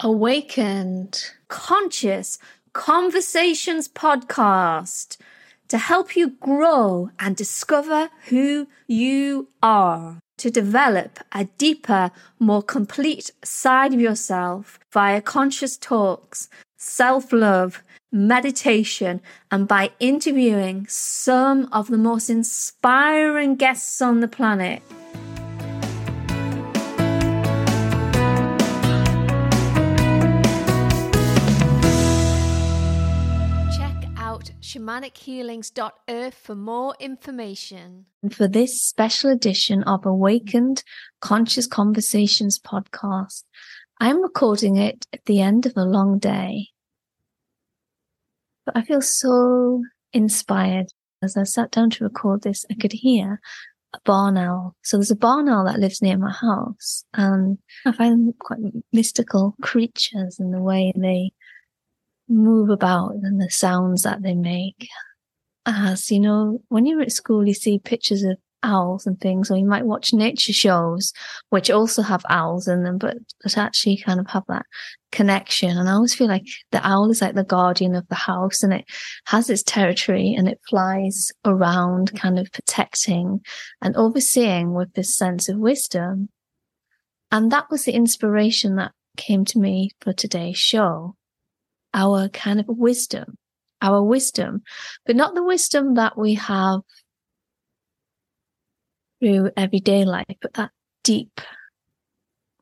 Awakened 0.00 1.30
Conscious 1.48 2.38
Conversations 2.74 3.88
podcast 3.88 5.16
to 5.68 5.78
help 5.78 6.14
you 6.14 6.30
grow 6.38 7.10
and 7.18 7.34
discover 7.34 8.10
who 8.28 8.68
you 8.86 9.48
are, 9.62 10.18
to 10.36 10.50
develop 10.50 11.18
a 11.32 11.44
deeper, 11.56 12.10
more 12.38 12.62
complete 12.62 13.30
side 13.42 13.94
of 13.94 14.00
yourself 14.00 14.78
via 14.92 15.22
conscious 15.22 15.78
talks, 15.78 16.50
self 16.76 17.32
love, 17.32 17.82
meditation, 18.12 19.22
and 19.50 19.66
by 19.66 19.92
interviewing 19.98 20.86
some 20.90 21.70
of 21.72 21.88
the 21.88 21.96
most 21.96 22.28
inspiring 22.28 23.56
guests 23.56 24.02
on 24.02 24.20
the 24.20 24.28
planet. 24.28 24.82
shamanichealings.earth 34.76 36.34
for 36.34 36.54
more 36.54 36.94
information. 37.00 38.06
And 38.22 38.34
for 38.34 38.48
this 38.48 38.82
special 38.82 39.30
edition 39.30 39.82
of 39.84 40.04
Awakened 40.04 40.82
Conscious 41.20 41.66
Conversations 41.66 42.58
podcast, 42.58 43.44
I'm 44.00 44.22
recording 44.22 44.76
it 44.76 45.06
at 45.12 45.24
the 45.24 45.40
end 45.40 45.66
of 45.66 45.72
a 45.76 45.84
long 45.84 46.18
day. 46.18 46.68
But 48.66 48.76
I 48.76 48.82
feel 48.82 49.00
so 49.00 49.82
inspired. 50.12 50.88
As 51.22 51.36
I 51.36 51.44
sat 51.44 51.70
down 51.70 51.90
to 51.90 52.04
record 52.04 52.42
this, 52.42 52.66
I 52.70 52.74
could 52.74 52.92
hear 52.92 53.40
a 53.94 53.98
barn 54.04 54.36
owl. 54.36 54.76
So 54.82 54.98
there's 54.98 55.10
a 55.10 55.16
barn 55.16 55.48
owl 55.48 55.64
that 55.64 55.78
lives 55.78 56.02
near 56.02 56.18
my 56.18 56.32
house, 56.32 57.04
and 57.14 57.56
I 57.86 57.92
find 57.92 58.12
them 58.12 58.34
quite 58.38 58.58
mystical 58.92 59.54
creatures 59.62 60.38
in 60.38 60.50
the 60.50 60.60
way 60.60 60.92
they 60.94 61.30
move 62.28 62.70
about 62.70 63.14
and 63.22 63.40
the 63.40 63.50
sounds 63.50 64.02
that 64.02 64.22
they 64.22 64.34
make. 64.34 64.88
As 65.64 66.10
you 66.10 66.20
know, 66.20 66.60
when 66.68 66.86
you're 66.86 67.00
at 67.00 67.12
school, 67.12 67.46
you 67.46 67.54
see 67.54 67.78
pictures 67.78 68.22
of 68.22 68.38
owls 68.62 69.06
and 69.06 69.20
things, 69.20 69.50
or 69.50 69.56
you 69.56 69.64
might 69.64 69.86
watch 69.86 70.12
nature 70.12 70.52
shows, 70.52 71.12
which 71.50 71.70
also 71.70 72.02
have 72.02 72.24
owls 72.28 72.68
in 72.68 72.82
them, 72.82 72.98
but 72.98 73.16
that 73.44 73.56
actually 73.56 73.96
kind 73.96 74.20
of 74.20 74.26
have 74.28 74.44
that 74.48 74.66
connection. 75.12 75.76
And 75.76 75.88
I 75.88 75.92
always 75.92 76.14
feel 76.14 76.28
like 76.28 76.46
the 76.72 76.86
owl 76.86 77.10
is 77.10 77.20
like 77.20 77.34
the 77.34 77.44
guardian 77.44 77.94
of 77.94 78.06
the 78.08 78.14
house 78.14 78.62
and 78.62 78.72
it 78.72 78.84
has 79.26 79.48
its 79.50 79.62
territory 79.62 80.34
and 80.34 80.48
it 80.48 80.60
flies 80.68 81.30
around, 81.44 82.18
kind 82.18 82.38
of 82.38 82.50
protecting 82.52 83.40
and 83.80 83.96
overseeing 83.96 84.72
with 84.72 84.92
this 84.94 85.16
sense 85.16 85.48
of 85.48 85.58
wisdom. 85.58 86.28
And 87.30 87.50
that 87.52 87.70
was 87.70 87.84
the 87.84 87.92
inspiration 87.92 88.76
that 88.76 88.92
came 89.16 89.44
to 89.46 89.58
me 89.58 89.90
for 90.00 90.12
today's 90.12 90.58
show 90.58 91.16
our 91.96 92.28
kind 92.28 92.60
of 92.60 92.66
wisdom, 92.68 93.36
our 93.82 94.02
wisdom, 94.02 94.62
but 95.06 95.16
not 95.16 95.34
the 95.34 95.42
wisdom 95.42 95.94
that 95.94 96.16
we 96.16 96.34
have 96.34 96.80
through 99.18 99.50
everyday 99.56 100.04
life, 100.04 100.36
but 100.40 100.54
that 100.54 100.70
deep, 101.02 101.40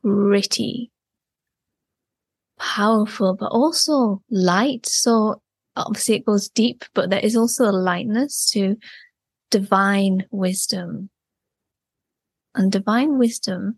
gritty, 0.01 0.89
powerful, 2.57 3.35
but 3.35 3.51
also 3.51 4.21
light. 4.31 4.85
So 4.85 5.41
obviously 5.75 6.15
it 6.15 6.25
goes 6.25 6.47
deep, 6.49 6.85
but 6.93 7.09
there 7.09 7.19
is 7.19 7.35
also 7.35 7.65
a 7.65 7.71
lightness 7.71 8.49
to 8.51 8.77
divine 9.51 10.25
wisdom. 10.31 11.09
And 12.55 12.71
divine 12.71 13.17
wisdom 13.17 13.77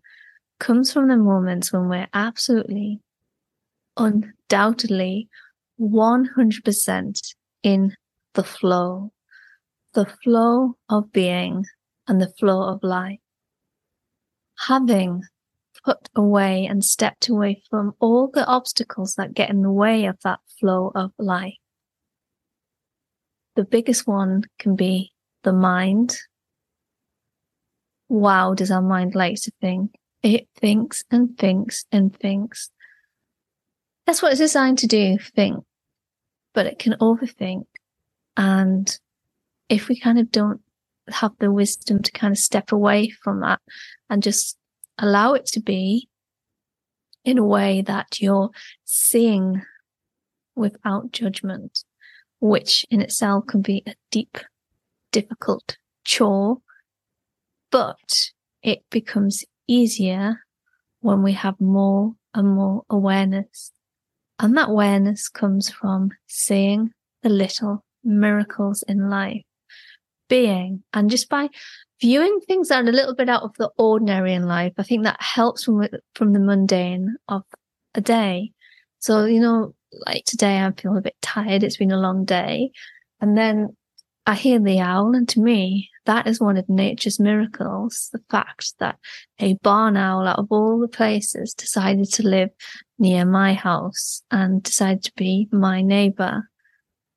comes 0.60 0.92
from 0.92 1.08
the 1.08 1.16
moments 1.16 1.72
when 1.72 1.88
we're 1.88 2.08
absolutely, 2.14 3.00
undoubtedly 3.96 5.28
100% 5.80 7.34
in 7.62 7.94
the 8.34 8.44
flow, 8.44 9.12
the 9.94 10.06
flow 10.22 10.76
of 10.88 11.12
being 11.12 11.64
and 12.06 12.20
the 12.20 12.32
flow 12.38 12.68
of 12.68 12.82
life. 12.82 13.18
Having 14.66 15.22
put 15.84 16.08
away 16.14 16.66
and 16.66 16.84
stepped 16.84 17.28
away 17.28 17.62
from 17.70 17.92
all 18.00 18.30
the 18.32 18.46
obstacles 18.46 19.14
that 19.14 19.34
get 19.34 19.50
in 19.50 19.62
the 19.62 19.70
way 19.70 20.06
of 20.06 20.16
that 20.24 20.40
flow 20.58 20.90
of 20.94 21.12
life. 21.18 21.54
The 23.54 23.64
biggest 23.64 24.06
one 24.06 24.44
can 24.58 24.76
be 24.76 25.12
the 25.44 25.52
mind. 25.52 26.16
Wow, 28.08 28.54
does 28.54 28.70
our 28.70 28.82
mind 28.82 29.14
like 29.14 29.36
to 29.42 29.52
think? 29.60 29.92
It 30.22 30.48
thinks 30.56 31.04
and 31.10 31.38
thinks 31.38 31.84
and 31.92 32.14
thinks. 32.16 32.70
That's 34.06 34.22
what 34.22 34.32
it's 34.32 34.40
designed 34.40 34.78
to 34.78 34.86
do, 34.86 35.18
think 35.36 35.64
but 36.58 36.66
it 36.66 36.80
can 36.80 36.94
overthink. 36.94 37.66
And 38.36 38.98
if 39.68 39.86
we 39.86 39.96
kind 39.96 40.18
of 40.18 40.32
don't 40.32 40.60
have 41.06 41.30
the 41.38 41.52
wisdom 41.52 42.02
to 42.02 42.10
kind 42.10 42.32
of 42.32 42.38
step 42.38 42.72
away 42.72 43.10
from 43.10 43.42
that 43.42 43.60
and 44.10 44.24
just 44.24 44.58
allow 44.98 45.34
it 45.34 45.46
to 45.46 45.60
be 45.60 46.08
in 47.24 47.38
a 47.38 47.44
way 47.44 47.82
that 47.82 48.20
you're 48.20 48.50
seeing 48.84 49.62
without 50.56 51.12
judgment, 51.12 51.84
which 52.40 52.84
in 52.90 53.02
itself 53.02 53.46
can 53.46 53.62
be 53.62 53.84
a 53.86 53.94
deep, 54.10 54.38
difficult 55.12 55.76
chore, 56.02 56.56
but 57.70 58.32
it 58.64 58.82
becomes 58.90 59.44
easier 59.68 60.40
when 61.02 61.22
we 61.22 61.34
have 61.34 61.60
more 61.60 62.14
and 62.34 62.48
more 62.48 62.82
awareness 62.90 63.70
and 64.38 64.56
that 64.56 64.68
awareness 64.68 65.28
comes 65.28 65.70
from 65.70 66.10
seeing 66.26 66.92
the 67.22 67.28
little 67.28 67.84
miracles 68.04 68.82
in 68.86 69.10
life, 69.10 69.42
being, 70.28 70.82
and 70.92 71.10
just 71.10 71.28
by 71.28 71.48
viewing 72.00 72.38
things 72.46 72.68
that 72.68 72.84
are 72.84 72.88
a 72.88 72.92
little 72.92 73.14
bit 73.14 73.28
out 73.28 73.42
of 73.42 73.54
the 73.58 73.70
ordinary 73.76 74.34
in 74.34 74.46
life. 74.46 74.72
I 74.78 74.82
think 74.82 75.04
that 75.04 75.20
helps 75.20 75.64
from, 75.64 75.86
from 76.14 76.32
the 76.32 76.40
mundane 76.40 77.16
of 77.28 77.42
a 77.94 78.00
day. 78.00 78.52
So, 79.00 79.24
you 79.24 79.40
know, 79.40 79.74
like 80.06 80.24
today 80.24 80.58
I'm 80.58 80.74
feeling 80.74 80.98
a 80.98 81.02
bit 81.02 81.16
tired. 81.22 81.62
It's 81.62 81.76
been 81.76 81.92
a 81.92 81.98
long 81.98 82.24
day. 82.24 82.70
And 83.20 83.36
then 83.36 83.76
I 84.26 84.34
hear 84.34 84.60
the 84.60 84.80
owl. 84.80 85.14
And 85.14 85.28
to 85.30 85.40
me, 85.40 85.90
that 86.08 86.26
is 86.26 86.40
one 86.40 86.56
of 86.56 86.66
nature's 86.70 87.20
miracles. 87.20 88.08
The 88.12 88.22
fact 88.30 88.72
that 88.78 88.98
a 89.38 89.54
barn 89.62 89.94
owl 89.94 90.26
out 90.26 90.38
of 90.38 90.46
all 90.50 90.80
the 90.80 90.88
places 90.88 91.52
decided 91.52 92.10
to 92.12 92.26
live 92.26 92.48
near 92.98 93.26
my 93.26 93.52
house 93.52 94.22
and 94.30 94.62
decided 94.62 95.04
to 95.04 95.12
be 95.16 95.48
my 95.52 95.82
neighbor. 95.82 96.48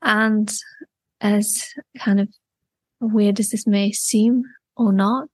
And 0.02 0.52
as 1.22 1.70
kind 1.98 2.20
of 2.20 2.28
weird 3.00 3.40
as 3.40 3.52
this 3.52 3.66
may 3.66 3.94
seem 3.94 4.44
or 4.76 4.92
not, 4.92 5.30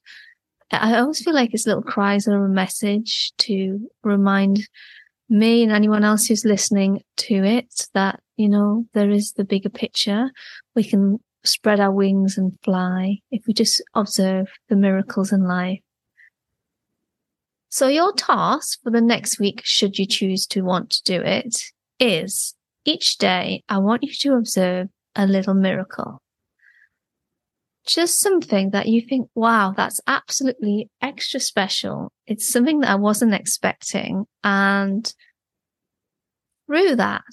I 0.71 0.99
always 0.99 1.23
feel 1.23 1.33
like 1.33 1.51
its 1.51 1.65
little 1.65 1.81
cries 1.81 2.27
are 2.27 2.45
a 2.45 2.49
message 2.49 3.33
to 3.39 3.89
remind 4.03 4.69
me 5.29 5.63
and 5.63 5.71
anyone 5.71 6.03
else 6.03 6.27
who's 6.27 6.45
listening 6.45 7.01
to 7.17 7.43
it 7.43 7.87
that, 7.95 8.19
you 8.35 8.49
know, 8.49 8.85
there 8.93 9.09
is 9.09 9.33
the 9.33 9.45
bigger 9.45 9.69
picture. 9.69 10.29
We 10.75 10.83
can 10.83 11.19
spread 11.47 11.79
our 11.79 11.91
wings 11.91 12.37
and 12.37 12.57
fly 12.63 13.17
if 13.31 13.43
we 13.47 13.53
just 13.53 13.81
observe 13.93 14.47
the 14.69 14.75
miracles 14.75 15.31
in 15.31 15.43
life. 15.43 15.79
So 17.69 17.87
your 17.87 18.13
task 18.13 18.79
for 18.83 18.91
the 18.91 19.01
next 19.01 19.39
week, 19.39 19.61
should 19.63 19.99
you 19.99 20.05
choose 20.05 20.47
to 20.47 20.61
want 20.61 20.89
to 20.91 21.03
do 21.03 21.21
it, 21.21 21.63
is 21.99 22.55
each 22.85 23.17
day 23.17 23.63
I 23.67 23.79
want 23.79 24.03
you 24.03 24.13
to 24.13 24.35
observe 24.35 24.87
a 25.15 25.27
little 25.27 25.53
miracle. 25.53 26.21
Just 27.85 28.19
something 28.19 28.71
that 28.71 28.87
you 28.87 29.01
think, 29.01 29.29
wow, 29.35 29.73
that's 29.75 30.01
absolutely 30.07 30.89
extra 31.01 31.39
special. 31.39 32.11
It's 32.25 32.47
something 32.47 32.79
that 32.81 32.89
I 32.89 32.95
wasn't 32.95 33.33
expecting. 33.33 34.25
And 34.43 35.13
through 36.67 36.97
that, 36.97 37.23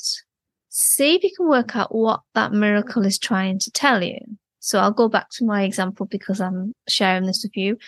see 0.76 1.14
if 1.14 1.22
you 1.22 1.30
can 1.36 1.48
work 1.48 1.76
out 1.76 1.94
what 1.94 2.20
that 2.34 2.52
miracle 2.52 3.06
is 3.06 3.16
trying 3.16 3.60
to 3.60 3.70
tell 3.70 4.02
you. 4.02 4.18
So 4.58 4.80
I'll 4.80 4.90
go 4.90 5.08
back 5.08 5.30
to 5.34 5.44
my 5.44 5.62
example 5.62 6.04
because 6.04 6.40
I'm 6.40 6.72
sharing 6.88 7.26
this 7.26 7.44
with 7.44 7.56
you. 7.56 7.78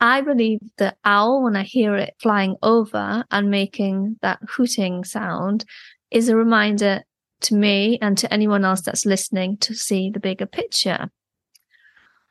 I 0.00 0.20
believe 0.20 0.60
the 0.78 0.94
owl, 1.04 1.42
when 1.42 1.56
I 1.56 1.64
hear 1.64 1.96
it 1.96 2.14
flying 2.20 2.54
over 2.62 3.24
and 3.32 3.50
making 3.50 4.18
that 4.22 4.38
hooting 4.48 5.02
sound, 5.02 5.64
is 6.12 6.28
a 6.28 6.36
reminder 6.36 7.02
to 7.40 7.54
me 7.56 7.98
and 8.00 8.16
to 8.18 8.32
anyone 8.32 8.64
else 8.64 8.82
that's 8.82 9.04
listening 9.04 9.56
to 9.58 9.74
see 9.74 10.10
the 10.10 10.20
bigger 10.20 10.46
picture. 10.46 11.10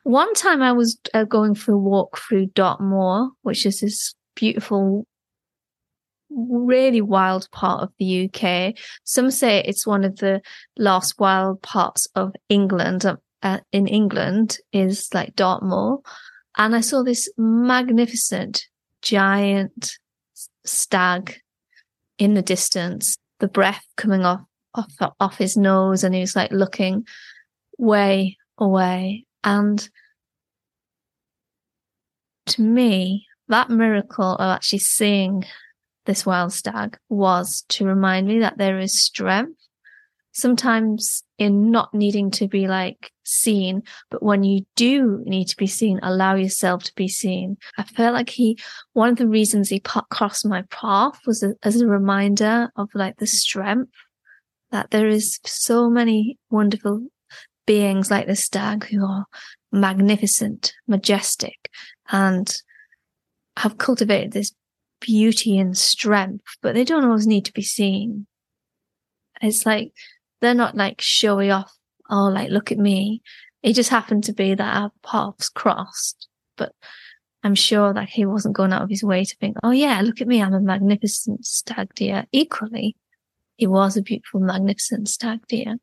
One 0.04 0.32
time 0.32 0.62
I 0.62 0.72
was 0.72 0.98
uh, 1.12 1.24
going 1.24 1.54
for 1.54 1.72
a 1.72 1.78
walk 1.78 2.16
through 2.18 2.46
Dartmoor, 2.54 3.32
which 3.42 3.66
is 3.66 3.80
this 3.80 4.14
beautiful 4.34 5.06
really 6.30 7.00
wild 7.00 7.48
part 7.52 7.82
of 7.82 7.92
the 7.98 8.28
UK. 8.28 8.74
Some 9.04 9.30
say 9.30 9.62
it's 9.62 9.86
one 9.86 10.04
of 10.04 10.16
the 10.16 10.40
last 10.76 11.18
wild 11.18 11.62
parts 11.62 12.06
of 12.14 12.32
England. 12.48 13.04
Um, 13.06 13.18
uh, 13.42 13.60
in 13.70 13.86
England 13.86 14.58
is 14.72 15.08
like 15.12 15.36
Dartmoor, 15.36 16.00
and 16.56 16.74
I 16.74 16.80
saw 16.80 17.02
this 17.02 17.28
magnificent 17.36 18.66
giant 19.02 19.92
stag 20.64 21.38
in 22.18 22.34
the 22.34 22.42
distance, 22.42 23.16
the 23.38 23.46
breath 23.46 23.84
coming 23.96 24.24
off 24.24 24.40
off 24.74 24.92
off 25.20 25.38
his 25.38 25.56
nose, 25.56 26.02
and 26.02 26.14
he 26.14 26.20
was 26.20 26.34
like 26.34 26.50
looking 26.50 27.06
way 27.78 28.36
away. 28.58 29.26
And 29.44 29.88
to 32.46 32.62
me, 32.62 33.26
that 33.48 33.70
miracle 33.70 34.34
of 34.34 34.56
actually 34.56 34.80
seeing 34.80 35.44
this 36.06 36.24
wild 36.24 36.52
stag 36.52 36.98
was 37.08 37.64
to 37.68 37.84
remind 37.84 38.26
me 38.26 38.40
that 38.40 38.58
there 38.58 38.78
is 38.78 38.98
strength 38.98 39.60
sometimes 40.36 41.22
in 41.38 41.70
not 41.70 41.94
needing 41.94 42.30
to 42.30 42.46
be 42.46 42.68
like 42.68 43.10
seen, 43.24 43.82
but 44.10 44.22
when 44.22 44.44
you 44.44 44.66
do 44.76 45.22
need 45.24 45.46
to 45.46 45.56
be 45.56 45.66
seen, 45.66 45.98
allow 46.02 46.34
yourself 46.34 46.84
to 46.84 46.94
be 46.94 47.08
seen. 47.08 47.56
I 47.78 47.84
felt 47.84 48.12
like 48.12 48.28
he, 48.28 48.58
one 48.92 49.08
of 49.08 49.16
the 49.16 49.26
reasons 49.26 49.70
he 49.70 49.80
crossed 49.80 50.44
my 50.46 50.62
path 50.70 51.18
was 51.26 51.42
a, 51.42 51.54
as 51.62 51.80
a 51.80 51.86
reminder 51.86 52.70
of 52.76 52.90
like 52.94 53.16
the 53.16 53.26
strength 53.26 53.92
that 54.72 54.90
there 54.90 55.08
is 55.08 55.40
so 55.46 55.88
many 55.88 56.38
wonderful 56.50 57.06
beings 57.66 58.10
like 58.10 58.26
the 58.26 58.36
stag 58.36 58.84
who 58.84 59.06
are 59.06 59.24
magnificent, 59.72 60.74
majestic, 60.86 61.70
and 62.10 62.62
have 63.56 63.78
cultivated 63.78 64.32
this 64.32 64.52
beauty 65.06 65.56
and 65.56 65.78
strength, 65.78 66.44
but 66.62 66.74
they 66.74 66.84
don't 66.84 67.04
always 67.04 67.28
need 67.28 67.44
to 67.44 67.52
be 67.52 67.62
seen. 67.62 68.26
It's 69.40 69.64
like 69.64 69.92
they're 70.40 70.52
not 70.52 70.76
like 70.76 71.00
showy 71.00 71.50
off. 71.50 71.72
Oh, 72.10 72.26
like 72.26 72.50
look 72.50 72.72
at 72.72 72.78
me. 72.78 73.22
It 73.62 73.74
just 73.74 73.90
happened 73.90 74.24
to 74.24 74.32
be 74.32 74.54
that 74.54 74.76
our 74.76 74.90
paths 75.04 75.48
crossed, 75.48 76.28
but 76.56 76.72
I'm 77.44 77.54
sure 77.54 77.92
that 77.94 78.08
he 78.08 78.26
wasn't 78.26 78.56
going 78.56 78.72
out 78.72 78.82
of 78.82 78.90
his 78.90 79.04
way 79.04 79.24
to 79.24 79.36
think, 79.36 79.56
oh 79.62 79.70
yeah, 79.70 80.00
look 80.00 80.20
at 80.20 80.26
me. 80.26 80.42
I'm 80.42 80.54
a 80.54 80.60
magnificent 80.60 81.46
stag 81.46 81.94
deer. 81.94 82.26
Equally, 82.32 82.96
he 83.56 83.68
was 83.68 83.96
a 83.96 84.02
beautiful, 84.02 84.40
magnificent 84.40 85.08
stag 85.08 85.46
deer. 85.46 85.76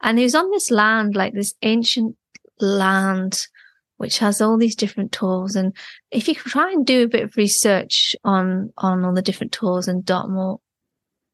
And 0.00 0.18
he 0.18 0.24
was 0.24 0.36
on 0.36 0.50
this 0.52 0.70
land, 0.70 1.16
like 1.16 1.34
this 1.34 1.54
ancient 1.62 2.16
land, 2.60 3.46
which 4.04 4.18
has 4.18 4.42
all 4.42 4.58
these 4.58 4.76
different 4.76 5.12
tors. 5.12 5.56
And 5.56 5.74
if 6.10 6.28
you 6.28 6.34
try 6.34 6.70
and 6.70 6.84
do 6.84 7.04
a 7.04 7.08
bit 7.08 7.22
of 7.22 7.38
research 7.38 8.14
on, 8.22 8.70
on 8.76 9.02
all 9.02 9.14
the 9.14 9.22
different 9.22 9.52
tors 9.52 9.88
in 9.88 10.02
Dartmoor 10.02 10.60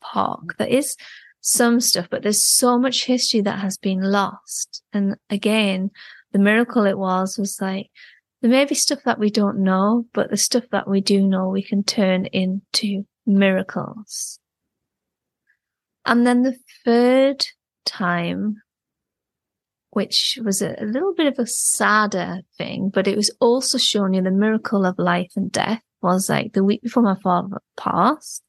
Park, 0.01 0.41
mm. 0.45 0.57
there 0.57 0.69
is 0.69 0.95
some 1.41 1.81
stuff, 1.81 2.07
but 2.09 2.23
there's 2.23 2.47
so 2.47 2.79
much 2.79 3.07
history 3.07 3.41
that 3.41 3.59
has 3.59 3.77
been 3.77 4.01
lost. 4.01 4.85
And 4.93 5.17
again, 5.31 5.91
the 6.31 6.39
miracle 6.39 6.87
it 6.87 6.97
was 6.97 7.37
was 7.39 7.61
like, 7.61 7.91
there 8.41 8.53
may 8.53 8.65
be 8.67 8.77
stuff 8.77 9.01
that 9.05 9.19
we 9.19 9.31
don't 9.31 9.59
know, 9.59 10.07
but 10.15 10.31
the 10.31 10.37
stuff 10.37 10.63
that 10.71 10.87
we 10.87 11.01
do 11.01 11.27
know, 11.27 11.49
we 11.49 11.65
can 11.65 11.83
turn 11.83 12.27
into 12.27 13.05
miracles. 13.27 14.39
And 16.07 16.25
then 16.25 16.43
the 16.43 16.57
third 16.85 17.45
time, 17.85 18.63
which 19.91 20.39
was 20.45 20.63
a, 20.63 20.75
a 20.79 20.85
little 20.85 21.15
bit 21.15 21.27
of 21.27 21.39
a 21.39 21.47
sadder 21.47 22.41
thing, 22.57 22.91
but 22.93 23.07
it 23.07 23.17
was 23.17 23.31
also 23.41 23.79
showing 23.79 24.15
you 24.15 24.23
the 24.23 24.31
miracle 24.31 24.87
of 24.87 24.99
life 24.99 25.33
and 25.37 25.51
death 25.51 25.83
was 26.03 26.29
like 26.29 26.53
the 26.53 26.65
week 26.65 26.83
before 26.83 27.03
my 27.03 27.17
father 27.23 27.59
passed. 27.77 28.43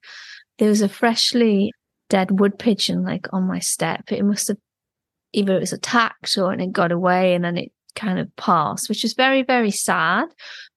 There 0.60 0.70
was 0.70 0.82
a 0.82 0.90
freshly 0.90 1.72
dead 2.10 2.40
wood 2.40 2.60
pigeon 2.60 3.04
like 3.04 3.28
on 3.34 3.48
my 3.48 3.60
step. 3.60 4.12
It 4.12 4.24
must 4.24 4.48
have 4.50 4.58
either 5.34 5.56
it 5.56 5.62
was 5.62 5.74
attacked 5.74 6.38
or 6.38 6.52
and 6.52 6.62
it 6.62 6.72
got 6.72 6.92
away 6.92 7.34
and 7.34 7.44
then 7.44 7.58
it 7.58 7.72
kind 7.96 8.20
of 8.20 8.34
passed, 8.36 8.90
which 8.90 9.04
was 9.04 9.14
very, 9.14 9.44
very 9.44 9.72
sad. 9.72 10.28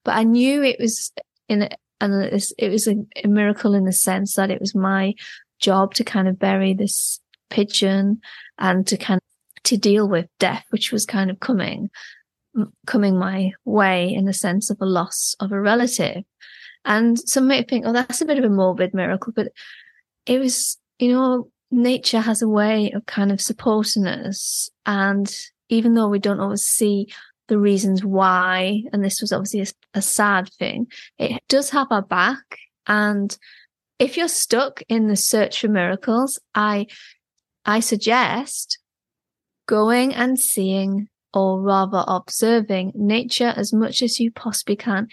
But 0.04 0.16
I 0.16 0.24
knew 0.24 0.62
it 0.62 0.80
was 0.80 1.12
in 1.48 1.68
and 2.00 2.42
it 2.58 2.70
was 2.70 2.88
a, 2.88 2.96
a 3.22 3.28
miracle 3.28 3.74
in 3.74 3.84
the 3.84 3.92
sense 3.92 4.34
that 4.34 4.50
it 4.50 4.60
was 4.60 4.74
my 4.74 5.14
job 5.60 5.94
to 5.94 6.04
kind 6.04 6.28
of 6.28 6.38
bury 6.38 6.74
this 6.74 7.20
pigeon 7.50 8.20
and 8.58 8.86
to 8.86 8.96
kind 8.96 9.18
of 9.18 9.33
to 9.64 9.76
deal 9.76 10.08
with 10.08 10.26
death, 10.38 10.64
which 10.70 10.92
was 10.92 11.06
kind 11.06 11.30
of 11.30 11.40
coming, 11.40 11.90
coming 12.86 13.18
my 13.18 13.52
way 13.64 14.12
in 14.12 14.24
the 14.24 14.32
sense 14.32 14.70
of 14.70 14.78
a 14.80 14.86
loss 14.86 15.34
of 15.40 15.52
a 15.52 15.60
relative. 15.60 16.22
And 16.84 17.18
some 17.18 17.48
might 17.48 17.68
think, 17.68 17.86
oh, 17.86 17.92
that's 17.92 18.20
a 18.20 18.26
bit 18.26 18.38
of 18.38 18.44
a 18.44 18.50
morbid 18.50 18.92
miracle, 18.92 19.32
but 19.34 19.48
it 20.26 20.38
was 20.38 20.78
you 20.98 21.12
know, 21.12 21.50
nature 21.70 22.20
has 22.20 22.42
a 22.42 22.48
way 22.48 22.90
of 22.92 23.06
kind 23.06 23.32
of 23.32 23.40
supporting 23.40 24.06
us. 24.06 24.70
And 24.86 25.34
even 25.68 25.94
though 25.94 26.08
we 26.08 26.18
don't 26.18 26.40
always 26.40 26.64
see 26.64 27.08
the 27.48 27.58
reasons 27.58 28.04
why, 28.04 28.82
and 28.92 29.04
this 29.04 29.20
was 29.20 29.32
obviously 29.32 29.60
a, 29.60 29.98
a 29.98 30.02
sad 30.02 30.50
thing, 30.58 30.86
it 31.18 31.42
does 31.48 31.70
have 31.70 31.88
our 31.90 32.02
back. 32.02 32.58
And 32.86 33.36
if 33.98 34.16
you're 34.16 34.28
stuck 34.28 34.82
in 34.88 35.08
the 35.08 35.16
search 35.16 35.60
for 35.60 35.68
miracles, 35.68 36.38
I, 36.54 36.86
I 37.64 37.80
suggest 37.80 38.78
going 39.66 40.14
and 40.14 40.38
seeing 40.38 41.08
or 41.32 41.60
rather 41.60 42.04
observing 42.06 42.92
nature 42.94 43.52
as 43.56 43.72
much 43.72 44.02
as 44.02 44.20
you 44.20 44.30
possibly 44.30 44.76
can. 44.76 45.08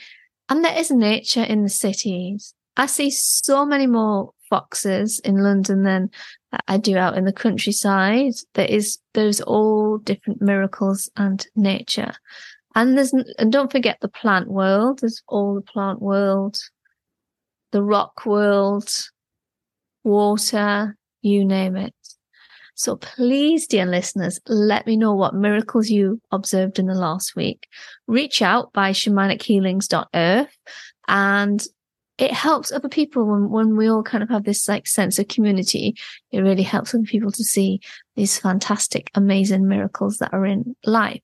And 0.49 0.63
there 0.63 0.77
is 0.77 0.91
nature 0.91 1.43
in 1.43 1.63
the 1.63 1.69
cities. 1.69 2.53
I 2.77 2.85
see 2.85 3.09
so 3.09 3.65
many 3.65 3.87
more 3.87 4.31
foxes 4.49 5.19
in 5.19 5.37
London 5.37 5.83
than 5.83 6.09
I 6.67 6.77
do 6.77 6.97
out 6.97 7.17
in 7.17 7.25
the 7.25 7.33
countryside. 7.33 8.33
There 8.53 8.65
is, 8.65 8.99
there's 9.13 9.41
all 9.41 9.97
different 9.97 10.41
miracles 10.41 11.09
and 11.15 11.45
nature. 11.55 12.13
And 12.75 12.97
there's, 12.97 13.13
and 13.13 13.51
don't 13.51 13.71
forget 13.71 13.97
the 14.01 14.07
plant 14.07 14.47
world. 14.47 14.99
There's 14.99 15.21
all 15.27 15.55
the 15.55 15.61
plant 15.61 16.01
world, 16.01 16.57
the 17.71 17.81
rock 17.81 18.25
world, 18.25 18.89
water, 20.03 20.97
you 21.21 21.45
name 21.45 21.75
it. 21.75 21.93
So 22.81 22.95
please, 22.95 23.67
dear 23.67 23.85
listeners, 23.85 24.39
let 24.47 24.87
me 24.87 24.97
know 24.97 25.13
what 25.13 25.35
miracles 25.35 25.91
you 25.91 26.19
observed 26.31 26.79
in 26.79 26.87
the 26.87 26.95
last 26.95 27.35
week. 27.35 27.67
Reach 28.07 28.41
out 28.41 28.73
by 28.73 28.89
shamanichealings.earth 28.89 30.57
and 31.07 31.63
it 32.17 32.31
helps 32.31 32.71
other 32.71 32.89
people 32.89 33.27
when, 33.27 33.51
when 33.51 33.77
we 33.77 33.87
all 33.87 34.01
kind 34.01 34.23
of 34.23 34.29
have 34.29 34.45
this 34.45 34.67
like 34.67 34.87
sense 34.87 35.19
of 35.19 35.27
community. 35.27 35.95
It 36.31 36.39
really 36.39 36.63
helps 36.63 36.95
other 36.95 37.03
people 37.03 37.31
to 37.33 37.43
see 37.43 37.81
these 38.15 38.39
fantastic, 38.39 39.11
amazing 39.13 39.67
miracles 39.67 40.17
that 40.17 40.33
are 40.33 40.47
in 40.47 40.75
life. 40.83 41.21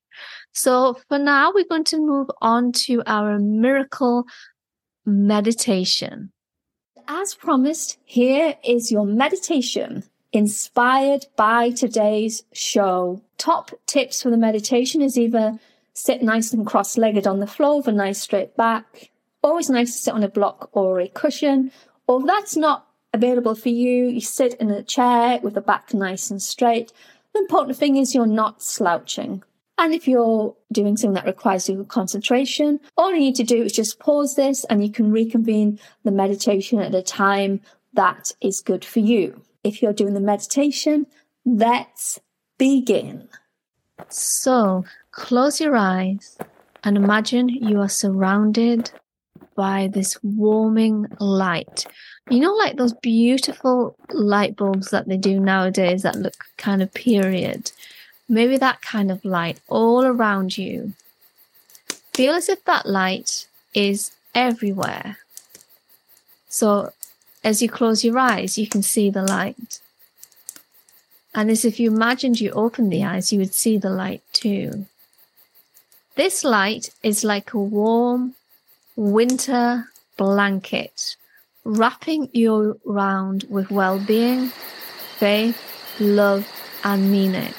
So 0.53 0.99
for 1.09 1.17
now, 1.17 1.51
we're 1.51 1.65
going 1.67 1.85
to 1.85 1.97
move 1.97 2.27
on 2.39 2.71
to 2.83 3.01
our 3.07 3.39
miracle 3.39 4.25
meditation. 5.07 6.31
As 7.07 7.33
promised, 7.33 7.97
here 8.03 8.53
is 8.63 8.91
your 8.91 9.07
meditation 9.07 10.03
inspired 10.37 11.25
by 11.35 11.71
today's 11.71 12.43
show. 12.53 13.19
Top 13.39 13.71
tips 13.87 14.21
for 14.21 14.29
the 14.29 14.37
meditation 14.37 15.01
is 15.01 15.17
either 15.17 15.59
sit 15.95 16.21
nice 16.21 16.53
and 16.53 16.65
cross 16.67 16.95
legged 16.95 17.25
on 17.25 17.39
the 17.39 17.47
floor 17.47 17.77
with 17.77 17.87
a 17.87 17.91
nice 17.91 18.21
straight 18.21 18.55
back, 18.55 19.09
always 19.43 19.67
nice 19.67 19.93
to 19.93 19.97
sit 19.97 20.13
on 20.13 20.23
a 20.23 20.29
block 20.29 20.69
or 20.73 20.99
a 20.99 21.07
cushion. 21.07 21.71
Or 22.05 22.19
if 22.19 22.27
that's 22.27 22.55
not 22.55 22.87
available 23.13 23.55
for 23.55 23.69
you, 23.69 24.05
you 24.05 24.21
sit 24.21 24.53
in 24.55 24.69
a 24.69 24.83
chair 24.83 25.39
with 25.41 25.55
the 25.55 25.61
back 25.61 25.91
nice 25.91 26.29
and 26.29 26.39
straight. 26.39 26.93
The 27.33 27.39
important 27.39 27.77
thing 27.77 27.97
is 27.97 28.13
you're 28.13 28.27
not 28.27 28.61
slouching. 28.61 29.43
And 29.79 29.93
if 29.93 30.07
you're 30.07 30.55
doing 30.71 30.97
something 30.97 31.15
that 31.15 31.25
requires 31.25 31.67
your 31.67 31.83
concentration, 31.83 32.79
all 32.95 33.11
you 33.11 33.19
need 33.19 33.35
to 33.35 33.43
do 33.43 33.63
is 33.63 33.73
just 33.73 33.99
pause 33.99 34.35
this 34.35 34.65
and 34.65 34.83
you 34.85 34.91
can 34.91 35.11
reconvene 35.11 35.79
the 36.03 36.11
meditation 36.11 36.79
at 36.79 36.93
a 36.93 37.01
time 37.01 37.61
that 37.93 38.33
is 38.39 38.61
good 38.61 38.85
for 38.85 38.99
you. 38.99 39.41
If 39.67 39.81
you're 39.81 39.91
doing 39.91 40.13
the 40.13 40.21
meditation, 40.21 41.07
let's 41.45 42.19
begin. 42.57 43.27
So 44.07 44.85
close 45.11 45.59
your 45.59 45.75
eyes 45.75 46.37
and 46.85 46.95
imagine 46.95 47.49
you 47.49 47.81
are 47.81 47.89
surrounded 47.89 48.91
by 49.57 49.89
this 49.91 50.17
warming 50.23 51.07
light. 51.19 51.85
You 52.29 52.39
know, 52.39 52.53
like 52.53 52.77
those 52.77 52.93
beautiful 52.93 53.97
light 54.09 54.55
bulbs 54.55 54.91
that 54.91 55.09
they 55.09 55.17
do 55.17 55.37
nowadays 55.37 56.03
that 56.03 56.15
look 56.15 56.45
kind 56.55 56.81
of 56.81 56.93
period. 56.93 57.71
Maybe 58.29 58.55
that 58.57 58.81
kind 58.81 59.11
of 59.11 59.25
light 59.25 59.59
all 59.67 60.05
around 60.05 60.57
you. 60.57 60.93
Feel 62.13 62.35
as 62.35 62.47
if 62.47 62.63
that 62.63 62.85
light 62.85 63.47
is 63.73 64.11
everywhere. 64.33 65.17
So 66.47 66.93
as 67.43 67.61
you 67.61 67.69
close 67.69 68.03
your 68.03 68.17
eyes, 68.17 68.57
you 68.57 68.67
can 68.67 68.83
see 68.83 69.09
the 69.09 69.23
light. 69.23 69.79
And 71.33 71.51
as 71.51 71.63
if 71.63 71.79
you 71.79 71.91
imagined 71.91 72.39
you 72.39 72.51
opened 72.51 72.91
the 72.91 73.03
eyes, 73.03 73.31
you 73.31 73.39
would 73.39 73.53
see 73.53 73.77
the 73.77 73.89
light 73.89 74.23
too. 74.33 74.85
This 76.15 76.43
light 76.43 76.89
is 77.03 77.23
like 77.23 77.53
a 77.53 77.59
warm, 77.59 78.33
winter 78.95 79.87
blanket, 80.17 81.15
wrapping 81.63 82.29
you 82.33 82.79
around 82.89 83.45
with 83.49 83.69
well 83.69 83.99
being, 83.99 84.47
faith, 85.19 85.61
love, 85.99 86.47
and 86.83 87.11
meaning. 87.11 87.53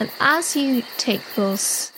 And 0.00 0.10
as 0.20 0.56
you 0.56 0.82
take 0.96 1.22
those 1.34 1.92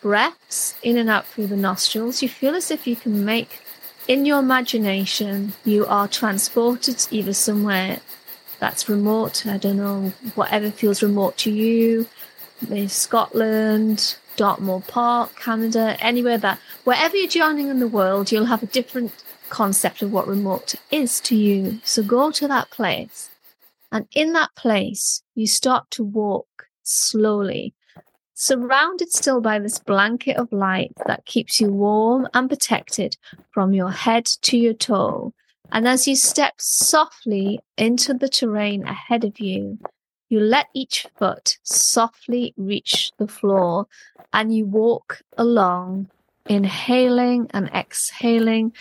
breaths 0.00 0.74
in 0.82 0.96
and 0.96 1.08
out 1.08 1.26
through 1.26 1.48
the 1.48 1.56
nostrils, 1.56 2.22
you 2.22 2.28
feel 2.28 2.54
as 2.54 2.70
if 2.70 2.86
you 2.86 2.96
can 2.96 3.24
make 3.24 3.60
in 4.08 4.24
your 4.24 4.38
imagination, 4.40 5.52
you 5.64 5.86
are 5.86 6.08
transported 6.08 6.98
to 6.98 7.14
either 7.14 7.34
somewhere 7.34 8.00
that's 8.58 8.88
remote, 8.88 9.46
I 9.46 9.58
don't 9.58 9.76
know, 9.76 10.12
whatever 10.34 10.70
feels 10.70 11.02
remote 11.02 11.36
to 11.38 11.50
you, 11.52 12.08
maybe 12.68 12.88
Scotland, 12.88 14.16
Dartmoor 14.36 14.80
Park, 14.80 15.38
Canada, 15.38 15.96
anywhere 16.00 16.38
that, 16.38 16.58
wherever 16.84 17.16
you're 17.16 17.28
journeying 17.28 17.68
in 17.68 17.80
the 17.80 17.86
world, 17.86 18.32
you'll 18.32 18.46
have 18.46 18.62
a 18.62 18.66
different 18.66 19.12
concept 19.50 20.02
of 20.02 20.10
what 20.10 20.26
remote 20.26 20.74
is 20.90 21.20
to 21.20 21.36
you. 21.36 21.78
So 21.84 22.02
go 22.02 22.30
to 22.32 22.48
that 22.48 22.70
place. 22.70 23.28
And 23.92 24.06
in 24.12 24.32
that 24.32 24.50
place, 24.56 25.22
you 25.34 25.46
start 25.46 25.90
to 25.92 26.02
walk 26.02 26.66
slowly, 26.82 27.74
surrounded 28.38 29.12
still 29.12 29.40
by 29.40 29.58
this 29.58 29.80
blanket 29.80 30.36
of 30.36 30.52
light 30.52 30.92
that 31.06 31.26
keeps 31.26 31.60
you 31.60 31.72
warm 31.72 32.28
and 32.32 32.48
protected 32.48 33.16
from 33.50 33.74
your 33.74 33.90
head 33.90 34.24
to 34.24 34.56
your 34.56 34.72
toe. 34.72 35.34
And 35.72 35.88
as 35.88 36.06
you 36.06 36.14
step 36.14 36.54
softly 36.58 37.58
into 37.76 38.14
the 38.14 38.28
terrain 38.28 38.86
ahead 38.86 39.24
of 39.24 39.40
you, 39.40 39.76
you 40.28 40.38
let 40.38 40.66
each 40.72 41.04
foot 41.18 41.58
softly 41.64 42.54
reach 42.56 43.10
the 43.18 43.26
floor 43.26 43.88
and 44.32 44.54
you 44.54 44.66
walk 44.66 45.20
along, 45.36 46.08
inhaling 46.46 47.48
and 47.52 47.68
exhaling 47.74 48.72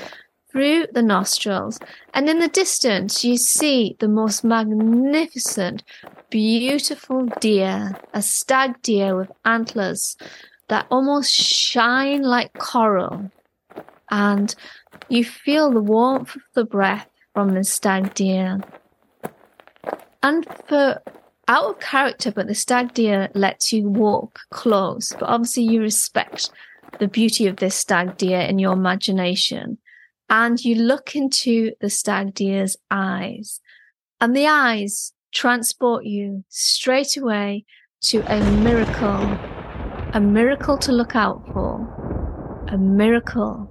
through 0.52 0.88
the 0.94 1.02
nostrils. 1.02 1.80
And 2.14 2.30
in 2.30 2.40
the 2.40 2.48
distance, 2.48 3.24
you 3.24 3.38
see 3.38 3.96
the 4.00 4.08
most 4.08 4.44
magnificent, 4.44 5.84
beautiful 6.30 7.26
deer, 7.40 7.96
a 8.14 8.22
stag 8.22 8.82
deer 8.82 9.16
with 9.16 9.32
antlers 9.46 10.18
that 10.70 10.88
almost 10.90 11.32
shine 11.32 12.24
like 12.24 12.54
coral. 12.58 13.32
And 14.10 14.54
you 15.10 15.26
feel 15.26 15.72
the 15.72 15.82
warmth 15.82 16.36
of 16.36 16.42
the 16.54 16.66
breath 16.66 17.08
from 17.34 17.54
the 17.54 17.64
stag 17.64 18.14
deer. 18.14 18.62
And 20.24 20.46
for 20.68 21.02
out 21.48 21.70
of 21.70 21.80
character, 21.80 22.32
but 22.32 22.48
the 22.48 22.56
stag 22.56 22.94
deer 22.94 23.30
lets 23.34 23.72
you 23.72 23.88
walk 23.88 24.40
close. 24.50 25.14
But 25.14 25.30
obviously, 25.30 25.64
you 25.64 25.82
respect 25.82 26.50
the 27.00 27.08
beauty 27.08 27.48
of 27.48 27.58
this 27.58 27.76
stag 27.76 28.18
deer 28.18 28.40
in 28.40 28.60
your 28.60 28.74
imagination 28.74 29.78
and 30.30 30.64
you 30.64 30.76
look 30.76 31.16
into 31.16 31.74
the 31.80 31.90
stag 31.90 32.34
deer's 32.34 32.78
eyes, 32.92 33.60
and 34.20 34.36
the 34.36 34.48
eyes 34.48 35.14
transport 35.34 36.06
you 36.06 36.44
straight 36.50 37.18
away 37.18 37.66
to 38.02 38.22
a 38.28 38.42
miracle, 38.42 39.40
a 40.14 40.20
miracle 40.20 40.78
to 40.78 40.92
look 40.92 41.16
out 41.16 41.42
for, 41.54 42.66
a 42.70 42.78
miracle. 42.78 43.70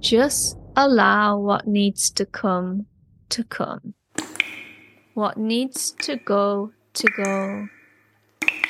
Just 0.00 0.56
allow 0.76 1.38
what 1.38 1.66
needs 1.66 2.10
to 2.10 2.26
come 2.26 2.86
to 3.28 3.44
come, 3.44 3.94
what 5.14 5.36
needs 5.36 5.92
to 6.02 6.16
go 6.16 6.72
to 6.94 7.08
go 7.16 7.68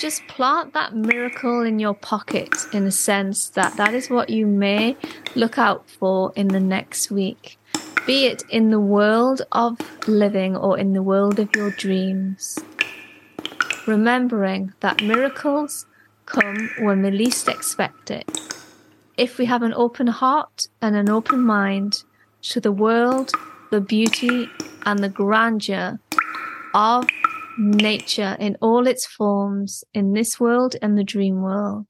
just 0.00 0.26
plant 0.28 0.72
that 0.72 0.96
miracle 0.96 1.60
in 1.62 1.78
your 1.78 1.92
pocket 1.92 2.54
in 2.72 2.86
a 2.86 2.90
sense 2.90 3.50
that 3.50 3.76
that 3.76 3.92
is 3.92 4.08
what 4.08 4.30
you 4.30 4.46
may 4.46 4.96
look 5.36 5.58
out 5.58 5.88
for 5.90 6.32
in 6.34 6.48
the 6.48 6.58
next 6.58 7.10
week, 7.10 7.58
be 8.06 8.24
it 8.24 8.42
in 8.48 8.70
the 8.70 8.80
world 8.80 9.42
of 9.52 9.78
living 10.08 10.56
or 10.56 10.78
in 10.78 10.94
the 10.94 11.02
world 11.02 11.38
of 11.38 11.54
your 11.54 11.70
dreams. 11.72 12.58
Remembering 13.86 14.72
that 14.80 15.02
miracles 15.02 15.84
come 16.24 16.70
when 16.78 17.02
we 17.02 17.10
least 17.10 17.46
expect 17.46 18.10
it. 18.10 18.26
If 19.18 19.36
we 19.36 19.44
have 19.44 19.62
an 19.62 19.74
open 19.74 20.06
heart 20.06 20.68
and 20.80 20.96
an 20.96 21.10
open 21.10 21.40
mind 21.42 22.04
to 22.42 22.60
the 22.60 22.72
world, 22.72 23.32
the 23.70 23.82
beauty, 23.82 24.48
and 24.86 25.00
the 25.00 25.10
grandeur 25.10 26.00
of 26.72 27.06
nature 27.58 28.36
in 28.38 28.56
all 28.60 28.86
its 28.86 29.06
forms 29.06 29.84
in 29.92 30.12
this 30.12 30.38
world 30.38 30.76
and 30.82 30.96
the 30.96 31.04
dream 31.04 31.42
world. 31.42 31.86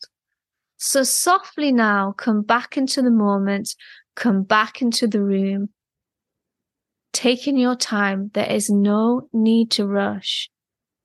So 0.76 1.02
softly 1.02 1.72
now 1.72 2.12
come 2.12 2.42
back 2.42 2.76
into 2.76 3.02
the 3.02 3.10
moment, 3.10 3.74
come 4.16 4.42
back 4.42 4.80
into 4.80 5.06
the 5.06 5.22
room, 5.22 5.68
taking 7.12 7.58
your 7.58 7.76
time. 7.76 8.30
There 8.34 8.50
is 8.50 8.70
no 8.70 9.28
need 9.32 9.70
to 9.72 9.86
rush. 9.86 10.50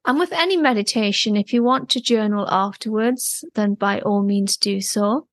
And 0.05 0.19
with 0.19 0.31
any 0.31 0.55
meditation, 0.55 1.35
if 1.35 1.51
you 1.51 1.63
want 1.63 1.89
to 1.89 1.99
journal 1.99 2.47
afterwards, 2.49 3.43
then 3.55 3.73
by 3.73 3.99
all 4.01 4.23
means 4.23 4.55
do 4.55 4.79
so. 4.79 5.27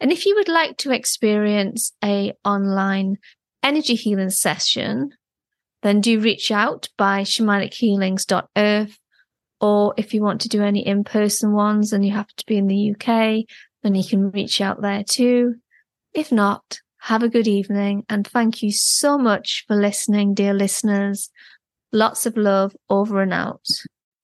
And 0.00 0.10
if 0.10 0.26
you 0.26 0.34
would 0.34 0.48
like 0.48 0.76
to 0.78 0.92
experience 0.92 1.92
a 2.02 2.32
online 2.44 3.18
energy 3.62 3.94
healing 3.94 4.30
session, 4.30 5.10
then 5.82 6.00
do 6.00 6.20
reach 6.20 6.50
out 6.50 6.88
by 6.96 7.22
shamanichealings.earth. 7.22 8.98
Or 9.60 9.94
if 9.96 10.14
you 10.14 10.22
want 10.22 10.40
to 10.42 10.48
do 10.48 10.62
any 10.62 10.86
in 10.86 11.04
person 11.04 11.52
ones 11.52 11.92
and 11.92 12.04
you 12.04 12.12
have 12.12 12.28
to 12.28 12.44
be 12.46 12.56
in 12.56 12.66
the 12.66 12.92
UK, 12.92 13.44
then 13.82 13.94
you 13.94 14.04
can 14.04 14.30
reach 14.30 14.60
out 14.60 14.80
there 14.80 15.04
too. 15.04 15.56
If 16.14 16.32
not, 16.32 16.80
have 17.02 17.22
a 17.22 17.28
good 17.28 17.48
evening 17.48 18.04
and 18.08 18.26
thank 18.26 18.62
you 18.62 18.72
so 18.72 19.16
much 19.18 19.64
for 19.66 19.76
listening, 19.76 20.34
dear 20.34 20.54
listeners. 20.54 21.30
Lots 21.92 22.26
of 22.26 22.36
love 22.36 22.74
over 22.88 23.20
and 23.22 23.32
out. 23.32 23.66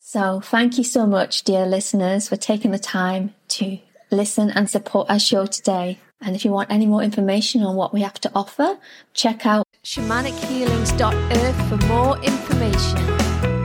So, 0.00 0.40
thank 0.40 0.78
you 0.78 0.84
so 0.84 1.04
much, 1.04 1.42
dear 1.42 1.66
listeners, 1.66 2.28
for 2.28 2.36
taking 2.36 2.70
the 2.70 2.78
time 2.78 3.34
to 3.48 3.78
listen 4.10 4.50
and 4.50 4.70
support 4.70 5.10
our 5.10 5.18
show 5.18 5.46
today. 5.46 5.98
And 6.20 6.36
if 6.36 6.44
you 6.44 6.52
want 6.52 6.70
any 6.70 6.86
more 6.86 7.02
information 7.02 7.62
on 7.62 7.76
what 7.76 7.92
we 7.92 8.02
have 8.02 8.20
to 8.20 8.30
offer, 8.34 8.78
check 9.14 9.44
out 9.44 9.65
shamanichealings.earth 9.86 11.68
for 11.68 11.76
more 11.86 12.18
information. 12.18 13.55